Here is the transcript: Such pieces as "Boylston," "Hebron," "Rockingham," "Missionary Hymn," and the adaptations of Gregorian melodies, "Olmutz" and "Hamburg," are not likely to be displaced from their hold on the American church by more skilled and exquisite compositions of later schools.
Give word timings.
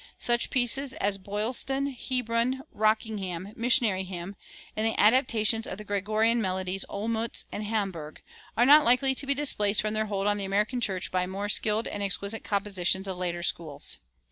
Such 0.17 0.49
pieces 0.49 0.93
as 0.93 1.19
"Boylston," 1.19 1.85
"Hebron," 1.85 2.63
"Rockingham," 2.71 3.53
"Missionary 3.55 4.01
Hymn," 4.01 4.35
and 4.75 4.83
the 4.83 4.99
adaptations 4.99 5.67
of 5.67 5.85
Gregorian 5.85 6.41
melodies, 6.41 6.83
"Olmutz" 6.89 7.45
and 7.51 7.63
"Hamburg," 7.65 8.23
are 8.57 8.65
not 8.65 8.83
likely 8.83 9.13
to 9.13 9.27
be 9.27 9.35
displaced 9.35 9.79
from 9.81 9.93
their 9.93 10.07
hold 10.07 10.25
on 10.25 10.39
the 10.39 10.45
American 10.45 10.81
church 10.81 11.11
by 11.11 11.27
more 11.27 11.49
skilled 11.49 11.85
and 11.87 12.01
exquisite 12.01 12.43
compositions 12.43 13.07
of 13.07 13.19
later 13.19 13.43
schools. 13.43 13.97